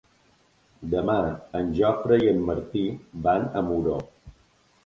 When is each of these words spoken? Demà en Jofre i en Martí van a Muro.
Demà 0.93 1.17
en 1.59 1.69
Jofre 1.81 2.17
i 2.25 2.31
en 2.31 2.41
Martí 2.49 2.85
van 3.29 3.47
a 3.61 3.65
Muro. 3.71 4.01